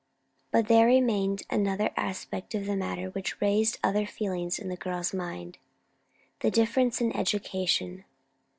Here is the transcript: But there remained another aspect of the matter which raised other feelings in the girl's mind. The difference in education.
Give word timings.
But 0.49 0.67
there 0.67 0.87
remained 0.87 1.43
another 1.51 1.91
aspect 1.95 2.55
of 2.55 2.65
the 2.65 2.75
matter 2.75 3.11
which 3.11 3.39
raised 3.39 3.77
other 3.83 4.07
feelings 4.07 4.57
in 4.57 4.67
the 4.67 4.75
girl's 4.75 5.13
mind. 5.13 5.59
The 6.39 6.49
difference 6.49 7.01
in 7.01 7.15
education. 7.15 8.05